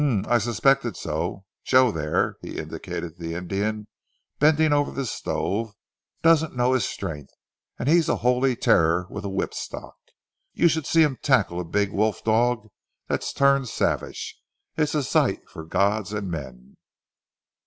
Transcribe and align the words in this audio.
"Um! 0.01 0.25
I 0.27 0.39
suspected 0.39 0.97
so! 0.97 1.45
Joe 1.63 1.91
there," 1.91 2.37
he 2.41 2.57
indicated 2.57 3.19
the 3.19 3.35
Indian 3.35 3.85
bending 4.39 4.73
over 4.73 4.89
the 4.89 5.05
stove, 5.05 5.75
"doesn't 6.23 6.55
know 6.55 6.73
his 6.73 6.85
strength, 6.85 7.35
and 7.77 7.87
he's 7.87 8.09
a 8.09 8.15
holy 8.25 8.55
terror 8.55 9.05
with 9.11 9.25
a 9.25 9.29
whipstock. 9.31 9.97
You 10.55 10.69
should 10.69 10.87
see 10.87 11.03
him 11.03 11.19
tackle 11.21 11.59
a 11.59 11.63
big 11.65 11.91
wolf 11.91 12.23
dog 12.23 12.69
that's 13.09 13.31
turned 13.31 13.69
savage. 13.69 14.39
It's 14.75 14.95
a 14.95 15.03
sight 15.03 15.47
for 15.47 15.63
gods 15.63 16.13
and 16.13 16.31
men!" 16.31 16.77